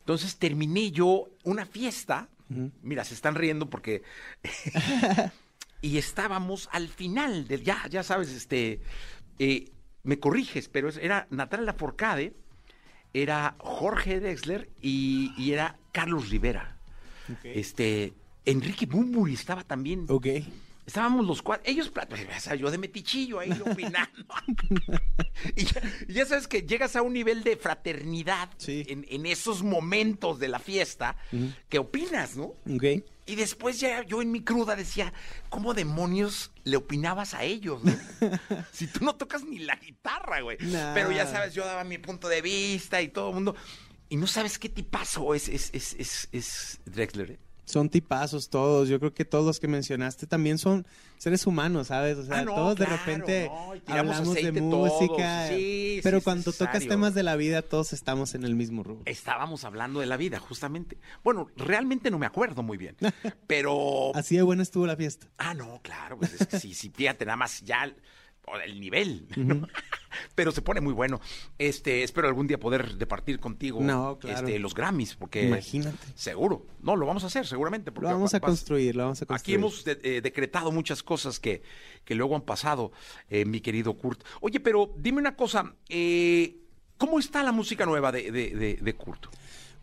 Entonces 0.01 0.37
terminé 0.37 0.91
yo 0.91 1.31
una 1.45 1.65
fiesta, 1.65 2.29
mira, 2.83 3.05
se 3.05 3.15
están 3.15 3.35
riendo 3.37 3.71
porque... 3.71 4.03
y 5.81 5.99
estábamos 5.99 6.69
al 6.73 6.89
final 6.89 7.47
del, 7.49 7.63
ya, 7.63 7.87
ya 7.89 8.03
sabes, 8.03 8.31
este, 8.31 8.81
eh, 9.39 9.71
me 10.03 10.19
corriges, 10.19 10.69
pero 10.69 10.89
era 10.91 11.27
Natalia 11.31 11.67
Lafourcade, 11.67 12.35
era 13.13 13.57
Jorge 13.59 14.21
Drexler 14.21 14.71
y, 14.81 15.33
y 15.37 15.53
era 15.53 15.79
Carlos 15.93 16.31
Rivera. 16.31 16.77
Este, 17.45 18.13
Enrique 18.45 18.87
Bumburi 18.87 19.35
estaba 19.35 19.63
también. 19.65 20.07
Ok. 20.09 20.27
Estábamos 20.87 21.25
los 21.25 21.41
cuatro, 21.43 21.71
ellos, 21.71 21.93
plat- 21.93 22.09
pues, 22.09 22.27
o 22.37 22.41
sea, 22.41 22.57
yo 22.57 22.69
de 22.71 22.79
metichillo 22.79 23.39
ahí 23.39 23.51
opinando. 23.65 24.25
y, 25.57 26.13
ya, 26.13 26.27
sabes 26.27 26.49
que 26.49 26.63
llegas 26.63 26.97
a 26.97 27.03
un 27.03 27.13
nivel 27.13 27.45
de 27.45 27.57
fraternidad 27.57 28.51
Sí. 28.57 28.85
en, 28.89 29.07
en 29.09 29.27
esos 29.27 29.63
momentos 29.63 30.39
de 30.41 30.49
la 30.49 30.59
fiesta 30.59 31.17
que 31.69 31.79
opinas, 31.79 32.37
¿no? 32.37 32.55
¿Ok? 32.69 33.05
Y 33.31 33.37
después 33.37 33.79
ya 33.79 34.03
yo 34.03 34.23
en 34.23 34.33
mi 34.33 34.43
cruda 34.43 34.75
decía, 34.75 35.13
¿cómo 35.51 35.73
demonios 35.73 36.51
le 36.65 36.77
opinabas 36.77 37.33
a 37.33 37.45
ellos? 37.45 37.81
si 38.73 38.89
tú 38.89 39.05
no 39.05 39.15
tocas 39.15 39.45
ni 39.45 39.61
la 39.61 39.77
guitarra, 39.77 40.41
güey. 40.41 40.59
Nah. 40.59 40.95
Pero 40.95 41.13
ya 41.13 41.29
sabes, 41.29 41.55
yo 41.55 41.65
daba 41.65 41.85
mi 41.85 41.99
punto 41.99 42.27
de 42.27 42.43
vista 42.43 43.01
y 43.01 43.07
todo 43.07 43.29
el 43.29 43.35
mundo. 43.37 43.55
Y 44.09 44.17
no 44.17 44.27
sabes 44.27 44.59
qué 44.59 44.69
tipazo 44.69 45.33
es, 45.37 45.49
es, 45.49 45.71
es, 45.73 45.95
es, 45.95 46.29
es 46.33 46.81
Drexler. 46.87 47.31
¿eh? 47.31 47.39
Son 47.71 47.89
tipazos 47.89 48.51
todos. 48.51 48.89
Yo 48.89 48.99
creo 48.99 49.15
que 49.15 49.25
todos 49.25 49.45
los 49.47 49.61
que 49.61 49.69
mencionaste 49.69 50.27
también 50.27 50.59
son 50.59 50.87
seres 51.19 51.47
humanos, 51.47 51.89
¿sabes? 51.89 52.17
O 52.19 52.25
sea, 52.25 52.39
Ah, 52.41 52.45
no, 52.45 52.55
todos 52.55 52.77
de 52.77 52.87
repente 52.87 53.49
no, 53.49 53.75
hablamos 53.95 54.35
de 54.35 54.53
música. 54.53 55.49
sí, 55.49 56.01
pero 56.03 56.19
sí, 56.19 56.25
cuando 56.25 56.53
tocas 56.53 56.87
temas 56.87 57.15
de 57.15 57.23
la 57.23 57.37
vida, 57.37 57.63
todos 57.63 57.93
estamos 57.93 58.35
en 58.35 58.45
el 58.45 58.55
mismo 58.55 58.83
rubro. 58.83 59.03
Estábamos 59.07 59.65
hablando 59.65 60.01
de 60.01 60.07
la 60.07 60.17
vida, 60.17 60.39
justamente. 60.39 60.99
Bueno, 61.23 61.49
realmente 61.57 62.11
no 62.11 62.19
me 62.19 62.27
acuerdo 62.27 62.63
muy 62.63 62.77
bien. 62.79 62.97
Pero. 63.47 64.15
Así 64.15 64.37
de 64.37 64.43
buena 64.43 64.63
estuvo 64.63 64.87
la 64.87 64.97
fiesta. 64.97 65.27
Ah, 65.39 65.55
no, 65.55 65.81
claro, 65.83 66.19
pues 66.19 66.41
es 66.41 66.47
que 66.47 66.59
sí, 66.59 66.75
sí, 66.75 66.91
fíjate, 66.95 67.25
nada 67.25 67.37
más 67.37 67.61
ya 67.63 67.93
o 68.47 68.57
el 68.59 68.81
nivel. 68.81 69.27
¿no? 69.37 69.69
Pero 70.35 70.51
se 70.53 70.61
pone 70.63 70.81
muy 70.81 70.93
bueno. 70.93 71.21
Este, 71.59 72.03
espero 72.03 72.27
algún 72.27 72.47
día 72.47 72.59
poder 72.59 72.97
departir 72.97 73.39
contigo 73.39 73.81
No, 73.81 74.19
claro. 74.19 74.39
este, 74.47 74.59
los 74.59 74.75
Grammys, 74.75 75.15
porque 75.15 75.47
Imagínate. 75.47 75.97
seguro. 76.15 76.67
No, 76.83 76.97
lo 76.97 77.07
vamos 77.07 77.23
a 77.25 77.29
hacer, 77.29 77.47
seguramente. 77.47 77.93
Porque 77.93 78.09
Lo 78.09 78.15
vamos 78.15 78.35
a 78.35 78.41
construir, 78.41 78.97
lo 78.97 79.05
vamos 79.05 79.21
a 79.23 79.25
Aquí 79.25 79.29
construir. 79.29 79.59
hemos 79.59 79.85
de- 79.85 80.01
eh, 80.03 80.21
decretado 80.21 80.73
muchas 80.73 81.03
cosas 81.03 81.39
que, 81.39 81.63
que 82.05 82.15
luego 82.15 82.35
han 82.35 82.43
pasado, 82.43 82.91
eh, 83.29 83.45
mi 83.45 83.61
querido 83.61 83.95
Kurt. 83.97 84.25
Oye, 84.41 84.59
pero 84.59 84.93
dime 84.97 85.19
una 85.19 85.37
cosa, 85.37 85.75
eh, 85.89 86.57
¿cómo 86.99 87.19
está 87.21 87.43
la 87.45 87.53
música 87.53 87.87
nueva 87.87 88.11
de, 88.11 88.33
de, 88.33 88.51
de- 88.51 88.79
de 88.81 88.95
Kurt? 88.97 89.27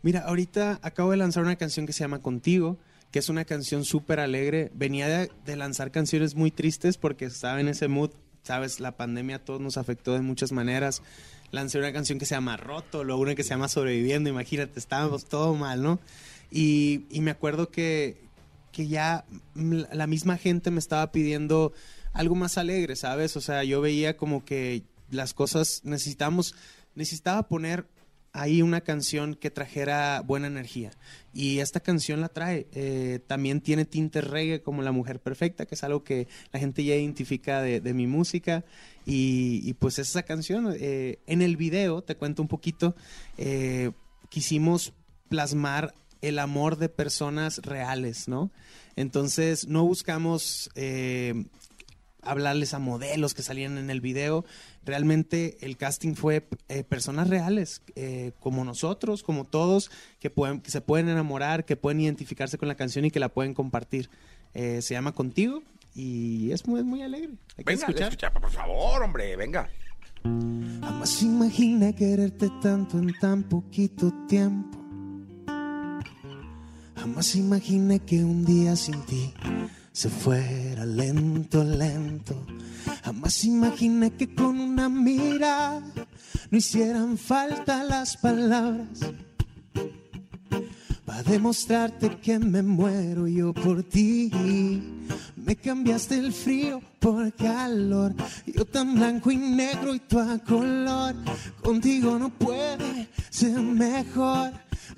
Mira, 0.02 0.20
ahorita 0.20 0.78
acabo 0.82 1.10
de 1.10 1.16
lanzar 1.16 1.42
una 1.42 1.56
canción 1.56 1.86
que 1.86 1.92
se 1.92 2.00
llama 2.00 2.20
Contigo, 2.20 2.78
que 3.10 3.18
es 3.18 3.30
una 3.30 3.44
canción 3.46 3.84
súper 3.84 4.20
alegre. 4.20 4.70
Venía 4.74 5.08
de, 5.08 5.30
de 5.46 5.56
lanzar 5.56 5.90
canciones 5.90 6.34
muy 6.34 6.50
tristes 6.50 6.98
porque 6.98 7.24
estaba 7.24 7.58
en 7.60 7.68
ese 7.68 7.88
mood, 7.88 8.10
sabes, 8.48 8.80
la 8.80 8.96
pandemia 8.96 9.36
a 9.36 9.38
todos 9.40 9.60
nos 9.60 9.76
afectó 9.76 10.14
de 10.14 10.22
muchas 10.22 10.52
maneras. 10.52 11.02
Lancé 11.50 11.78
una 11.78 11.92
canción 11.92 12.18
que 12.18 12.24
se 12.24 12.34
llama 12.34 12.56
Roto, 12.56 13.04
luego 13.04 13.20
una 13.20 13.34
que 13.34 13.42
se 13.42 13.50
llama 13.50 13.68
Sobreviviendo, 13.68 14.30
imagínate, 14.30 14.78
estábamos 14.78 15.26
todo 15.26 15.54
mal, 15.54 15.82
¿no? 15.82 16.00
Y, 16.50 17.04
y 17.10 17.20
me 17.20 17.30
acuerdo 17.30 17.68
que, 17.68 18.16
que 18.72 18.88
ya 18.88 19.26
la 19.54 20.06
misma 20.06 20.38
gente 20.38 20.70
me 20.70 20.78
estaba 20.78 21.12
pidiendo 21.12 21.74
algo 22.14 22.34
más 22.36 22.56
alegre, 22.56 22.96
¿sabes? 22.96 23.36
O 23.36 23.42
sea, 23.42 23.64
yo 23.64 23.82
veía 23.82 24.16
como 24.16 24.46
que 24.46 24.82
las 25.10 25.34
cosas 25.34 25.82
necesitamos, 25.84 26.54
necesitaba 26.94 27.48
poner 27.48 27.86
ahí 28.40 28.62
una 28.62 28.80
canción 28.80 29.34
que 29.34 29.50
trajera 29.50 30.22
buena 30.24 30.46
energía. 30.46 30.90
Y 31.34 31.58
esta 31.58 31.80
canción 31.80 32.20
la 32.20 32.28
trae. 32.28 32.66
Eh, 32.72 33.20
también 33.26 33.60
tiene 33.60 33.84
tintes 33.84 34.24
reggae 34.24 34.62
como 34.62 34.82
La 34.82 34.92
Mujer 34.92 35.20
Perfecta, 35.20 35.66
que 35.66 35.74
es 35.74 35.84
algo 35.84 36.04
que 36.04 36.28
la 36.52 36.60
gente 36.60 36.84
ya 36.84 36.94
identifica 36.94 37.60
de, 37.60 37.94
mi 37.94 38.06
música. 38.06 38.64
Y, 39.04 39.60
y 39.64 39.74
pues 39.74 39.98
esa 39.98 40.22
canción, 40.22 40.74
eh, 40.78 41.18
en 41.26 41.42
el 41.42 41.56
video, 41.56 42.02
te 42.02 42.16
cuento 42.16 42.42
un 42.42 42.48
poquito, 42.48 42.94
eh, 43.36 43.90
quisimos 44.28 44.92
plasmar 45.28 45.94
el 46.20 46.38
amor 46.38 46.78
de 46.78 46.88
personas 46.88 47.58
reales, 47.58 48.28
¿no? 48.28 48.50
Entonces 48.96 49.68
no 49.68 49.84
buscamos 49.84 50.70
hablarles 52.22 52.74
a 52.74 52.78
modelos 52.78 53.34
que 53.34 53.42
salían 53.42 53.78
en 53.78 53.90
el 53.90 54.00
video. 54.00 54.44
Realmente 54.84 55.58
el 55.60 55.76
casting 55.76 56.14
fue 56.14 56.46
eh, 56.68 56.84
personas 56.84 57.28
reales, 57.28 57.82
eh, 57.94 58.32
como 58.40 58.64
nosotros, 58.64 59.22
como 59.22 59.44
todos, 59.44 59.90
que, 60.20 60.30
pueden, 60.30 60.60
que 60.60 60.70
se 60.70 60.80
pueden 60.80 61.08
enamorar, 61.08 61.64
que 61.64 61.76
pueden 61.76 62.00
identificarse 62.00 62.58
con 62.58 62.68
la 62.68 62.74
canción 62.74 63.04
y 63.04 63.10
que 63.10 63.20
la 63.20 63.28
pueden 63.28 63.54
compartir. 63.54 64.10
Eh, 64.54 64.80
se 64.82 64.94
llama 64.94 65.12
Contigo 65.12 65.62
y 65.94 66.50
es 66.52 66.66
muy, 66.66 66.80
es 66.80 66.86
muy 66.86 67.02
alegre. 67.02 67.30
Hay 67.56 67.64
que 67.64 67.72
Venga, 67.72 67.86
escuchar. 67.86 68.08
escucha, 68.08 68.32
por 68.32 68.50
favor, 68.50 69.02
hombre, 69.02 69.36
venga. 69.36 69.68
Jamás 70.22 71.22
imaginé 71.22 71.94
quererte 71.94 72.50
tanto 72.60 72.98
en 72.98 73.12
tan 73.20 73.44
poquito 73.44 74.12
tiempo. 74.26 74.78
Jamás 76.96 77.36
imaginé 77.36 78.00
que 78.00 78.24
un 78.24 78.44
día 78.44 78.74
sin 78.74 79.00
ti 79.02 79.32
se 79.98 80.10
fuera 80.10 80.86
lento, 80.86 81.64
lento. 81.64 82.46
Jamás 83.02 83.44
imaginé 83.44 84.12
que 84.12 84.32
con 84.32 84.60
una 84.60 84.88
mirada 84.88 85.82
no 86.52 86.56
hicieran 86.56 87.18
falta 87.18 87.82
las 87.82 88.16
palabras. 88.16 89.00
Para 91.04 91.24
demostrarte 91.24 92.16
que 92.18 92.38
me 92.38 92.62
muero 92.62 93.26
yo 93.26 93.52
por 93.52 93.82
ti. 93.82 94.30
Me 95.34 95.56
cambiaste 95.56 96.16
el 96.16 96.32
frío 96.32 96.80
por 97.00 97.34
calor. 97.34 98.14
Yo 98.46 98.64
tan 98.66 98.94
blanco 98.94 99.32
y 99.32 99.36
negro 99.36 99.96
y 99.96 99.98
tú 99.98 100.20
a 100.20 100.38
color. 100.38 101.16
Contigo 101.60 102.16
no 102.20 102.28
puede 102.30 103.08
ser 103.30 103.58
mejor. 103.60 104.52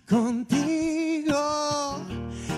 Contigo. 0.08 1.36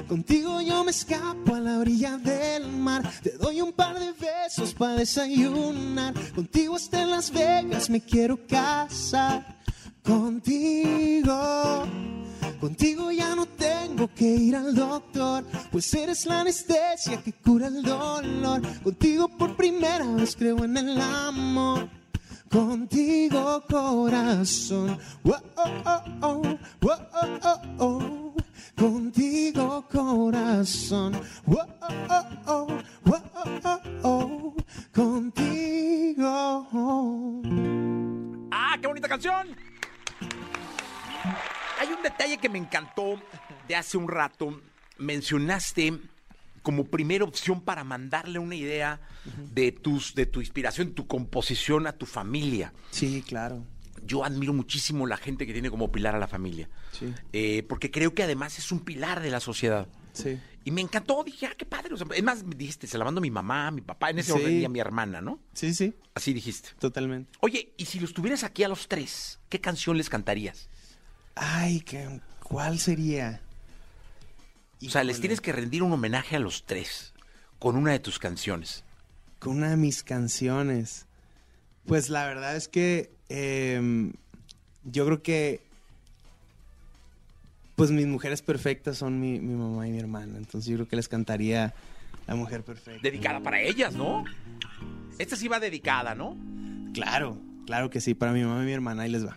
Contigo 0.09 0.61
yo 0.61 0.85
me 0.85 0.91
escapo 0.91 1.55
a 1.55 1.61
la 1.61 1.79
orilla 1.79 2.19
del 2.19 2.69
mar. 2.69 3.03
Te 3.23 3.31
doy 3.39 3.61
un 3.61 3.73
par 3.73 3.99
de 3.99 4.13
besos 4.13 4.75
para 4.75 4.97
desayunar. 4.97 6.15
Contigo 6.35 6.77
hasta 6.77 7.03
en 7.03 7.11
Las 7.11 7.31
Vegas 7.31 7.89
me 7.91 8.01
quiero 8.01 8.39
casar. 8.47 9.59
Contigo. 10.03 11.87
Contigo 12.61 13.11
ya 13.11 13.35
no 13.35 13.47
tengo 13.47 14.09
que 14.15 14.25
ir 14.25 14.55
al 14.55 14.73
doctor, 14.73 15.45
pues 15.73 15.93
eres 15.95 16.27
la 16.27 16.43
anestesia 16.43 17.21
que 17.21 17.33
cura 17.33 17.67
el 17.67 17.83
dolor. 17.83 18.63
Contigo 18.85 19.29
por 19.29 19.57
primera 19.57 20.07
vez 20.07 20.37
creo 20.37 20.65
en 20.65 20.77
el 20.77 21.01
amor. 21.01 21.89
Contigo 22.53 23.65
corazón. 23.67 24.99
Oh, 25.25 25.33
oh, 25.57 26.05
oh. 26.21 26.59
Oh, 26.83 27.39
oh, 27.43 27.61
oh. 27.79 28.35
Contigo 28.77 29.89
corazón. 29.91 31.19
Contigo. 34.93 36.63
¡Ah, 38.51 38.77
qué 38.79 38.87
bonita 38.87 39.09
canción! 39.09 39.57
Hay 41.81 41.89
un 41.89 42.03
detalle 42.03 42.37
que 42.37 42.51
me 42.51 42.59
encantó 42.59 43.19
de 43.67 43.77
hace 43.77 43.97
un 43.97 44.09
rato. 44.09 44.61
Mencionaste 44.99 45.99
como 46.63 46.85
primera 46.85 47.25
opción 47.25 47.61
para 47.61 47.85
mandarle 47.85 48.39
una 48.39 48.55
idea 48.55 49.01
de, 49.53 49.73
tus, 49.73 50.15
de 50.15 50.27
tu 50.27 50.41
inspiración, 50.41 50.93
tu 50.93 51.07
composición 51.07 51.87
a 51.87 51.93
tu 51.93 52.07
familia. 52.07 52.73
Sí, 52.91 53.23
claro. 53.27 53.65
Yo 54.05 54.25
admiro 54.25 54.53
muchísimo 54.53 55.07
la 55.07 55.17
gente 55.17 55.47
que 55.47 55.53
tiene 55.53 55.71
como 55.71 55.93
pilar 55.93 56.15
a 56.15 56.19
la 56.19 56.27
familia. 56.29 56.69
Sí. 56.93 57.13
Eh, 57.33 57.63
porque 57.69 57.91
creo 57.91 58.15
que 58.15 58.23
además 58.25 58.59
es 58.59 58.73
un 58.73 58.81
pilar 58.81 59.21
de 59.21 59.31
la 59.31 59.39
sociedad. 59.41 59.87
Sí. 60.13 60.39
Y 60.65 60.71
me 60.71 60.81
encantó, 60.81 61.23
dije, 61.25 61.47
ah, 61.47 61.55
qué 61.57 61.65
padre. 61.67 61.95
O 61.95 61.97
sea, 61.97 62.07
es 62.15 62.23
más, 62.23 62.45
me 62.45 62.55
dijiste, 62.55 62.87
se 62.87 62.99
la 62.99 63.05
mando 63.05 63.19
a 63.19 63.23
mi 63.23 63.31
mamá, 63.31 63.69
a 63.69 63.71
mi 63.71 63.81
papá, 63.81 64.11
en 64.11 64.19
ese 64.21 64.33
Sí. 64.33 64.39
orden 64.39 64.61
y 64.61 64.65
a 64.65 64.69
mi 64.69 64.79
hermana, 64.81 65.21
¿no? 65.21 65.41
Sí, 65.55 65.73
sí, 65.75 65.95
Así 66.15 66.33
dijiste. 66.33 66.71
totalmente. 66.79 67.31
Oye, 67.41 67.75
y 67.77 67.85
si 67.87 67.99
los 68.01 68.13
tuvieras 68.13 68.45
aquí 68.45 68.63
a 68.65 68.69
los 68.69 68.87
tres, 68.89 69.41
¿qué 69.49 69.61
canción 69.61 69.97
les 69.97 70.09
cantarías? 70.11 70.69
Ay, 71.35 71.81
¿qué- 71.81 72.21
¿cuál 72.43 72.79
sería? 72.79 73.41
O 74.87 74.91
sea, 74.91 75.05
les 75.05 75.21
tienes 75.21 75.41
que 75.41 75.53
rendir 75.53 75.83
un 75.83 75.93
homenaje 75.93 76.37
a 76.37 76.39
los 76.39 76.65
tres 76.65 77.13
con 77.59 77.77
una 77.77 77.93
de 77.93 78.01
tus 78.01 78.19
canciones. 78.19 78.85
Con 79.39 79.59
una 79.59 79.71
de 79.71 79.77
mis 79.77 80.03
canciones. 80.03 81.07
Pues 81.87 82.11
la 82.11 82.27
verdad 82.27 82.57
es 82.57 82.69
que 82.69 83.11
em, 83.29 84.13
yo 84.85 85.07
creo 85.07 85.23
que 85.23 85.61
pues 87.77 87.91
mis 87.91 88.07
mujeres 88.07 88.43
perfectas 88.43 88.99
son 88.99 89.21
mi, 89.21 89.41
mi 89.41 89.55
mamá 89.55 89.89
y 89.89 89.93
mi 89.93 89.99
hermana. 89.99 90.37
Entonces 90.37 90.69
yo 90.69 90.77
creo 90.77 90.89
que 90.89 90.97
les 90.97 91.09
cantaría 91.09 91.75
La 92.27 92.35
Mujer 92.35 92.63
Perfecta. 92.63 93.01
Dedicada 93.03 93.41
para 93.41 93.61
ellas, 93.61 93.95
¿no? 93.95 94.25
Esta 95.19 95.37
sí 95.37 95.49
va 95.49 95.59
dedicada, 95.59 96.15
¿no? 96.15 96.37
Claro, 96.95 97.39
claro 97.67 97.91
que 97.91 98.01
sí, 98.01 98.15
para 98.15 98.33
mi 98.33 98.43
mamá 98.43 98.63
y 98.63 98.67
mi 98.67 98.73
hermana, 98.73 99.03
ahí 99.03 99.11
les 99.11 99.27
va. 99.27 99.37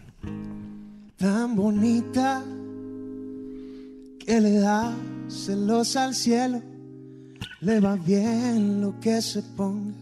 Tan 1.17 1.55
bonita 1.55 2.43
que 4.19 4.41
le 4.41 4.59
da 4.59 4.93
celos 5.27 5.95
al 5.95 6.13
cielo, 6.13 6.61
le 7.61 7.79
va 7.79 7.95
bien 7.95 8.81
lo 8.81 8.99
que 8.99 9.21
se 9.21 9.41
ponga 9.41 9.95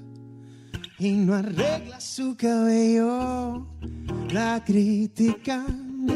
y 0.99 1.11
no 1.11 1.33
arregla 1.33 1.99
su 1.99 2.35
cabello, 2.35 3.67
la 4.31 4.63
critican 4.63 6.07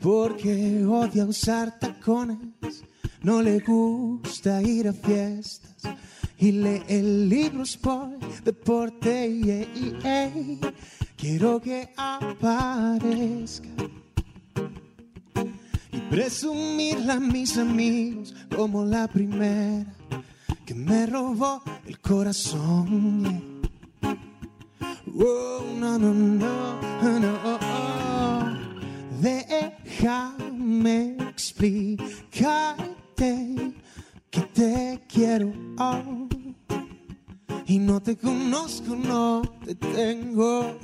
porque 0.00 0.84
odia 0.84 1.26
usar 1.26 1.78
tacones, 1.78 2.84
no 3.22 3.42
le 3.42 3.60
gusta 3.60 4.62
ir 4.62 4.88
a 4.88 4.92
fiestas 4.92 5.76
y 6.38 6.52
lee 6.52 6.82
libros 7.28 7.76
por 7.76 8.18
deporte. 8.42 9.28
yeah, 9.42 9.66
yeah. 9.74 10.72
Quiero 11.16 11.60
que 11.60 11.90
aparezca 11.98 13.68
presumirla 16.10 17.14
a 17.14 17.20
mis 17.20 17.56
amigos 17.56 18.34
como 18.54 18.84
la 18.84 19.08
primera 19.08 19.86
que 20.66 20.74
me 20.74 21.06
robó 21.06 21.62
el 21.86 21.98
corazón. 22.00 23.62
Oh, 25.22 25.62
no, 25.78 25.98
no, 25.98 26.12
no, 26.12 27.20
no. 27.20 27.58
Déjame 29.20 31.16
explicarte 31.30 33.72
que 34.30 34.40
te 34.40 35.00
quiero. 35.08 35.52
oh. 35.78 36.28
Y 37.66 37.78
no 37.78 38.00
te 38.00 38.16
conozco, 38.16 38.96
no 38.96 39.42
te 39.64 39.76
tengo. 39.76 40.76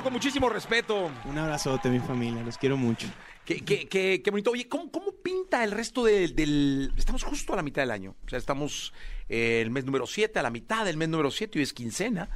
Abrazo 0.00 0.04
con 0.04 0.12
muchísimo 0.14 0.48
respeto. 0.48 1.10
Un 1.26 1.38
abrazote, 1.38 1.90
mi 1.90 2.00
familia, 2.00 2.42
los 2.42 2.56
quiero 2.58 2.76
mucho. 2.76 3.06
Qué, 3.44 3.60
qué- 3.64 3.86
qué- 3.88 4.22
qué 4.22 4.30
bonito. 4.30 4.50
Oye, 4.50 4.68
¿cómo, 4.68 4.90
cómo 4.90 5.12
pinta 5.22 5.62
el 5.64 5.72
resto 5.72 6.04
del, 6.04 6.34
del- 6.34 6.92
Estamos 6.96 7.22
justo 7.24 7.52
a 7.52 7.56
la 7.56 7.62
mitad 7.62 7.82
del 7.82 7.90
año. 7.90 8.14
O 8.24 8.28
sea, 8.28 8.38
estamos 8.38 8.92
eh, 9.28 9.60
el 9.60 9.70
mes 9.70 9.84
número 9.84 10.06
7, 10.06 10.38
a 10.38 10.42
la 10.42 10.50
mitad 10.50 10.84
del 10.84 10.96
mes 10.96 11.08
número 11.08 11.30
7, 11.30 11.58
y 11.58 11.62
es 11.62 11.72
quincena. 11.72 12.28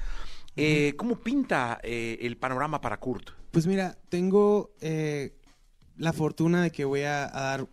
Eh, 0.56 0.94
¿Cómo 0.96 1.16
pinta 1.20 1.80
eh, 1.82 2.18
el 2.20 2.36
panorama 2.36 2.80
para 2.80 2.98
Kurt? 2.98 3.30
Pues 3.50 3.66
mira, 3.66 3.96
tengo 4.08 4.72
la 5.96 6.12
fortuna 6.12 6.62
de 6.64 6.70
que 6.70 6.84
voy 6.84 7.02
a, 7.02 7.24
a 7.26 7.40
dar 7.42 7.66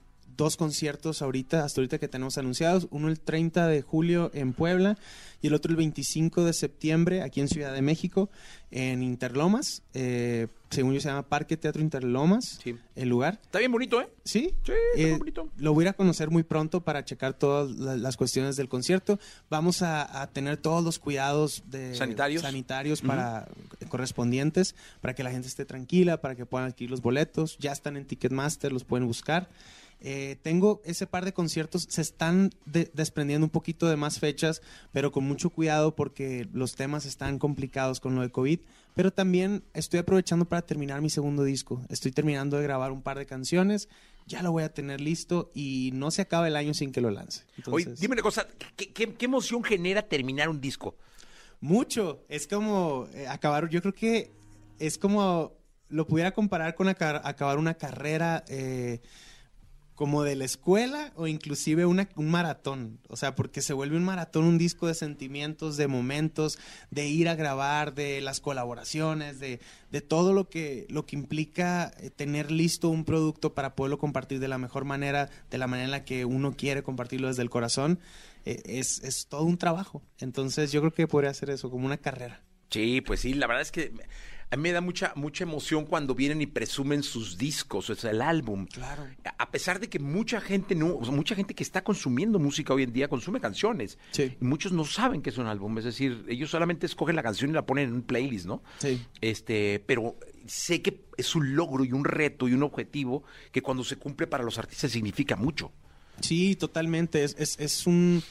dos 0.43 0.57
conciertos 0.57 1.21
ahorita, 1.21 1.63
hasta 1.63 1.81
ahorita 1.81 1.97
que 1.99 2.07
tenemos 2.07 2.37
anunciados. 2.37 2.87
Uno 2.91 3.07
el 3.09 3.19
30 3.19 3.67
de 3.67 3.81
julio 3.81 4.31
en 4.33 4.53
Puebla 4.53 4.97
y 5.41 5.47
el 5.47 5.53
otro 5.53 5.69
el 5.71 5.75
25 5.77 6.43
de 6.45 6.53
septiembre 6.53 7.21
aquí 7.21 7.41
en 7.41 7.47
Ciudad 7.47 7.73
de 7.73 7.81
México, 7.81 8.29
en 8.71 9.03
Interlomas. 9.03 9.81
Eh, 9.93 10.47
según 10.69 10.93
yo 10.93 11.01
se 11.01 11.09
llama 11.09 11.23
Parque 11.27 11.57
Teatro 11.57 11.81
Interlomas, 11.81 12.59
Sí. 12.63 12.75
el 12.95 13.09
lugar. 13.09 13.39
Está 13.43 13.59
bien 13.59 13.71
bonito, 13.73 13.99
¿eh? 14.01 14.07
Sí, 14.23 14.53
Sí, 14.65 14.71
está 14.95 15.09
Eh, 15.09 15.17
bonito. 15.17 15.49
lo 15.57 15.73
voy 15.73 15.83
a 15.83 15.85
ir 15.85 15.89
a 15.89 15.93
conocer 15.93 16.29
muy 16.29 16.43
pronto 16.43 16.81
para 16.81 17.03
checar 17.03 17.33
todas 17.33 17.71
la- 17.71 17.97
las 17.97 18.15
cuestiones 18.15 18.55
del 18.55 18.69
concierto. 18.69 19.19
Vamos 19.49 19.81
a, 19.81 20.21
a 20.21 20.27
tener 20.31 20.57
todos 20.57 20.83
los 20.83 20.97
cuidados 20.99 21.63
de 21.67 21.93
Sanitarios. 21.95 22.43
sanitarios 22.43 23.01
para 23.01 23.47
correspondientes 23.89 24.75
para 25.01 25.13
que 25.13 25.23
la 25.23 25.31
gente 25.31 25.47
esté 25.47 25.65
tranquila, 25.65 26.21
para 26.21 26.35
que 26.35 26.45
puedan 26.45 26.67
adquirir 26.69 26.89
los 26.91 27.01
boletos. 27.01 27.57
Ya 27.59 27.71
están 27.73 27.97
en 27.97 28.05
Ticketmaster, 28.05 28.71
los 28.71 28.83
pueden 28.85 29.05
buscar. 29.07 29.49
Eh, 30.03 30.37
tengo 30.41 30.81
ese 30.83 31.05
par 31.05 31.25
de 31.25 31.33
conciertos, 31.33 31.85
se 31.89 32.01
están 32.01 32.49
de- 32.65 32.89
desprendiendo 32.93 33.45
un 33.45 33.51
poquito 33.51 33.87
de 33.87 33.95
más 33.97 34.19
fechas, 34.19 34.61
pero 34.91 35.11
con 35.11 35.23
mucho 35.23 35.51
cuidado 35.51 35.95
porque 35.95 36.47
los 36.53 36.75
temas 36.75 37.05
están 37.05 37.37
complicados 37.37 37.99
con 37.99 38.15
lo 38.15 38.21
de 38.21 38.29
COVID. 38.31 38.59
Pero 38.95 39.11
también 39.13 39.63
estoy 39.73 39.99
aprovechando 39.99 40.45
para 40.45 40.63
terminar 40.63 41.01
mi 41.01 41.09
segundo 41.09 41.43
disco. 41.43 41.81
Estoy 41.89 42.11
terminando 42.11 42.57
de 42.57 42.63
grabar 42.63 42.91
un 42.91 43.01
par 43.03 43.17
de 43.19 43.25
canciones, 43.25 43.87
ya 44.27 44.41
lo 44.43 44.51
voy 44.51 44.63
a 44.63 44.73
tener 44.73 44.99
listo 45.01 45.51
y 45.53 45.91
no 45.93 46.09
se 46.11 46.21
acaba 46.23 46.47
el 46.47 46.55
año 46.55 46.73
sin 46.73 46.91
que 46.91 46.99
lo 47.01 47.09
lance. 47.11 47.43
Oye, 47.67 47.85
dime 47.99 48.13
una 48.13 48.21
cosa, 48.23 48.47
¿qué, 48.75 48.91
qué- 48.91 49.13
qué 49.13 49.25
emoción 49.25 49.63
genera 49.63 50.01
terminar 50.01 50.49
un 50.49 50.59
disco? 50.59 50.95
Mucho. 51.59 52.23
Es 52.27 52.47
como 52.47 53.07
eh, 53.13 53.27
acabar, 53.27 53.69
yo 53.69 53.81
creo 53.81 53.93
que 53.93 54.31
es 54.79 54.97
como, 54.97 55.53
lo 55.89 56.07
pudiera 56.07 56.31
comparar 56.33 56.73
con 56.75 56.87
aca- 56.87 57.21
acabar 57.23 57.57
una 57.59 57.75
carrera 57.75 58.43
eh, 58.47 58.99
como 60.01 60.23
de 60.23 60.35
la 60.35 60.45
escuela 60.45 61.13
o 61.15 61.27
inclusive 61.27 61.85
una- 61.85 62.09
un 62.15 62.31
maratón. 62.31 62.97
O 63.07 63.15
sea, 63.15 63.35
porque 63.35 63.61
se 63.61 63.73
vuelve 63.73 63.97
un 63.97 64.03
maratón, 64.03 64.45
un 64.45 64.57
disco 64.57 64.87
de 64.87 64.95
sentimientos, 64.95 65.77
de 65.77 65.85
momentos, 65.87 66.57
de 66.89 67.07
ir 67.07 67.29
a 67.29 67.35
grabar, 67.35 67.93
de 67.93 68.19
las 68.19 68.39
colaboraciones, 68.39 69.39
de, 69.39 69.59
de 69.91 70.01
todo 70.01 70.33
lo 70.33 70.49
que, 70.49 70.87
lo 70.89 71.05
que 71.05 71.15
implica 71.15 71.91
eh, 71.99 72.09
tener 72.09 72.49
listo 72.49 72.89
un 72.89 73.05
producto 73.05 73.53
para 73.53 73.75
poderlo 73.75 73.99
compartir 73.99 74.39
de 74.39 74.47
la 74.47 74.57
mejor 74.57 74.85
manera, 74.85 75.29
de 75.51 75.57
la 75.59 75.67
manera 75.67 75.85
en 75.85 75.91
la 75.91 76.03
que 76.03 76.25
uno 76.25 76.55
quiere 76.57 76.81
compartirlo 76.81 77.27
desde 77.27 77.43
el 77.43 77.51
corazón. 77.51 77.99
eh, 78.45 78.59
es, 78.65 79.03
es 79.03 79.27
todo 79.27 79.43
un 79.43 79.59
trabajo. 79.59 80.01
Entonces 80.17 80.71
yo 80.71 80.79
creo 80.81 80.91
que 80.93 81.07
podría 81.07 81.29
hacer 81.29 81.51
eso 81.51 81.69
como 81.69 81.85
una 81.85 81.97
carrera. 81.97 82.41
Sí, 82.71 83.01
pues 83.01 83.19
sí, 83.19 83.35
la 83.35 83.45
verdad 83.45 83.61
es 83.61 83.71
que 83.71 83.91
a 84.51 84.57
mí 84.57 84.63
me 84.63 84.73
da 84.73 84.81
mucha, 84.81 85.13
mucha 85.15 85.45
emoción 85.45 85.85
cuando 85.85 86.13
vienen 86.13 86.41
y 86.41 86.45
presumen 86.45 87.03
sus 87.03 87.37
discos, 87.37 87.89
o 87.89 87.95
sea, 87.95 88.11
el 88.11 88.21
álbum. 88.21 88.65
Claro. 88.65 89.07
A 89.37 89.49
pesar 89.49 89.79
de 89.79 89.89
que 89.89 89.97
mucha 89.97 90.41
gente 90.41 90.75
no, 90.75 90.97
o 90.97 91.05
sea, 91.05 91.13
mucha 91.13 91.35
gente 91.35 91.55
que 91.55 91.63
está 91.63 91.85
consumiendo 91.85 92.37
música 92.37 92.73
hoy 92.73 92.83
en 92.83 92.91
día 92.91 93.07
consume 93.07 93.39
canciones. 93.39 93.97
Sí. 94.11 94.35
Y 94.39 94.43
muchos 94.43 94.73
no 94.73 94.83
saben 94.83 95.21
que 95.21 95.29
es 95.29 95.37
un 95.37 95.47
álbum, 95.47 95.77
es 95.77 95.85
decir, 95.85 96.25
ellos 96.27 96.49
solamente 96.49 96.85
escogen 96.85 97.15
la 97.15 97.23
canción 97.23 97.51
y 97.51 97.53
la 97.53 97.65
ponen 97.65 97.87
en 97.87 97.95
un 97.95 98.01
playlist, 98.01 98.45
¿no? 98.45 98.61
Sí. 98.79 99.01
Este, 99.21 99.81
pero 99.85 100.17
sé 100.45 100.81
que 100.81 101.05
es 101.15 101.33
un 101.33 101.55
logro 101.55 101.85
y 101.85 101.93
un 101.93 102.03
reto 102.03 102.49
y 102.49 102.53
un 102.53 102.63
objetivo 102.63 103.23
que 103.53 103.61
cuando 103.61 103.85
se 103.85 103.95
cumple 103.95 104.27
para 104.27 104.43
los 104.43 104.57
artistas 104.57 104.91
significa 104.91 105.37
mucho. 105.37 105.71
Sí, 106.19 106.57
totalmente. 106.57 107.23
Es, 107.23 107.37
es, 107.39 107.57
es 107.57 107.87
un, 107.87 108.21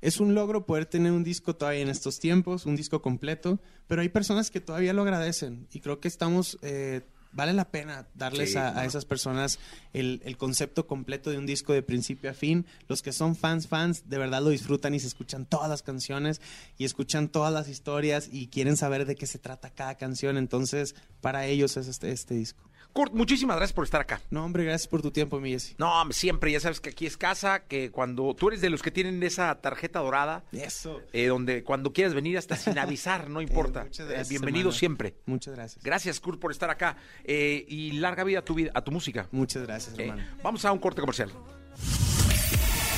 es 0.00 0.20
un 0.20 0.34
logro 0.34 0.66
poder 0.66 0.86
tener 0.86 1.12
un 1.12 1.24
disco 1.24 1.56
todavía 1.56 1.80
en 1.82 1.88
estos 1.88 2.18
tiempos, 2.18 2.66
un 2.66 2.76
disco 2.76 3.02
completo, 3.02 3.60
pero 3.86 4.02
hay 4.02 4.08
personas 4.08 4.50
que 4.50 4.60
todavía 4.60 4.92
lo 4.92 5.02
agradecen 5.02 5.66
y 5.72 5.80
creo 5.80 6.00
que 6.00 6.08
estamos... 6.08 6.58
eh, 6.62 7.02
Vale 7.32 7.52
la 7.52 7.70
pena 7.70 8.08
darles 8.14 8.52
Sí, 8.52 8.56
a, 8.56 8.86
esas 8.86 9.04
personas 9.04 9.58
el, 9.92 10.22
el 10.24 10.38
concepto 10.38 10.86
completo 10.86 11.28
de 11.28 11.36
un 11.36 11.44
disco 11.44 11.74
de 11.74 11.82
principio 11.82 12.30
a 12.30 12.32
fin. 12.32 12.64
Los 12.88 13.02
que 13.02 13.12
son 13.12 13.36
fans, 13.36 13.68
fans, 13.68 14.08
de 14.08 14.16
verdad 14.16 14.40
lo 14.40 14.48
disfrutan 14.48 14.94
y 14.94 15.00
se 15.00 15.06
escuchan 15.08 15.44
todas 15.44 15.68
las 15.68 15.82
canciones 15.82 16.40
y 16.78 16.86
escuchan 16.86 17.28
todas 17.28 17.52
las 17.52 17.68
historias 17.68 18.30
y 18.32 18.46
quieren 18.46 18.78
saber 18.78 19.04
de 19.04 19.16
qué 19.16 19.26
se 19.26 19.38
trata 19.38 19.68
cada 19.68 19.96
canción. 19.96 20.38
Entonces, 20.38 20.94
para 21.20 21.44
ellos 21.46 21.76
es 21.76 21.88
este, 21.88 22.10
este 22.10 22.32
disco. 22.36 22.70
Kurt, 22.92 23.12
muchísimas 23.12 23.56
gracias 23.56 23.74
por 23.74 23.84
estar 23.84 24.00
acá. 24.00 24.20
No, 24.30 24.44
hombre, 24.44 24.64
gracias 24.64 24.88
por 24.88 25.02
tu 25.02 25.10
tiempo, 25.10 25.38
mi 25.38 25.50
Jessy. 25.50 25.74
No, 25.78 25.92
siempre, 26.12 26.50
ya 26.50 26.60
sabes 26.60 26.80
que 26.80 26.90
aquí 26.90 27.04
es 27.06 27.16
casa, 27.18 27.60
que 27.66 27.90
cuando 27.90 28.34
tú 28.34 28.48
eres 28.48 28.60
de 28.62 28.70
los 28.70 28.82
que 28.82 28.90
tienen 28.90 29.22
esa 29.22 29.54
tarjeta 29.60 29.98
dorada, 29.98 30.44
Eso. 30.52 31.02
eh, 31.12 31.26
donde 31.26 31.62
cuando 31.62 31.92
quieras 31.92 32.14
venir 32.14 32.38
hasta 32.38 32.56
sin 32.56 32.78
avisar, 32.78 33.28
no 33.28 33.40
importa. 33.42 33.84
muchas 33.84 34.06
Eh, 34.06 34.10
gracias, 34.10 34.28
bienvenido 34.30 34.68
hermano. 34.70 34.78
siempre. 34.78 35.14
Muchas 35.26 35.54
gracias. 35.54 35.84
Gracias, 35.84 36.20
Kurt, 36.20 36.40
por 36.40 36.50
estar 36.52 36.70
acá. 36.70 36.96
Eh, 37.24 37.64
y 37.68 37.92
larga 37.92 38.24
vida 38.24 38.38
a 38.38 38.42
tu, 38.42 38.54
vida, 38.54 38.70
a 38.74 38.82
tu 38.82 38.90
música. 38.92 39.28
Muchas 39.30 39.64
gracias, 39.66 39.98
Eh, 39.98 40.02
hermano. 40.04 40.22
vamos 40.42 40.64
a 40.64 40.72
un 40.72 40.78
corte 40.78 41.00
comercial. 41.02 41.30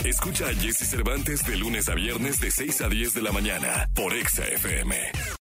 Escucha 0.04 0.46
a 0.48 0.54
Jesse 0.54 0.88
Cervantes 0.88 1.44
de 1.44 1.56
lunes 1.56 1.88
a 1.88 1.94
viernes 1.94 2.38
de 2.40 2.52
6 2.52 2.82
a 2.82 2.88
10 2.88 3.14
de 3.14 3.22
la 3.22 3.32
mañana 3.32 3.88
por 3.96 4.14
Exa 4.14 4.46
FM. 4.46 5.38